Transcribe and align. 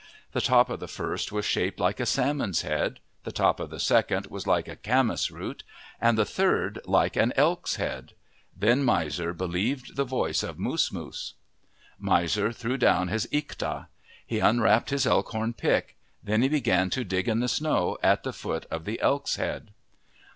The 0.31 0.41
top 0.41 0.71
of 0.71 0.79
the 0.79 0.87
first 0.87 1.31
was 1.31 1.45
shaped 1.45 1.79
like 1.79 1.99
a 1.99 2.07
salmon's 2.07 2.63
head. 2.63 2.99
The 3.23 3.31
top 3.31 3.59
of 3.59 3.69
the 3.69 3.79
second 3.79 4.25
was 4.31 4.47
like 4.47 4.67
a 4.67 4.75
camas 4.75 5.29
root, 5.29 5.63
and 6.01 6.17
the 6.17 6.25
third, 6.25 6.79
like 6.87 7.15
an 7.15 7.33
elk's 7.35 7.75
head. 7.75 8.13
Then 8.57 8.81
Miser 8.83 9.31
believed 9.31 9.95
the 9.97 10.03
voice 10.03 10.41
of 10.41 10.57
Moosmoos. 10.57 11.33
Miser 11.99 12.51
threw 12.51 12.77
down 12.77 13.09
his 13.09 13.27
ikta. 13.27 13.89
He 14.25 14.39
unwrapped 14.39 14.89
his 14.89 15.05
elk 15.05 15.27
horn 15.29 15.53
pick. 15.53 15.95
Then 16.23 16.41
he 16.41 16.49
began 16.49 16.89
to 16.89 17.03
dig 17.03 17.27
in 17.29 17.39
the 17.39 17.47
snow 17.47 17.99
at 18.01 18.23
the 18.23 18.33
foot 18.33 18.65
of 18.71 18.85
the 18.85 18.99
elk's 19.01 19.35
head. 19.35 19.69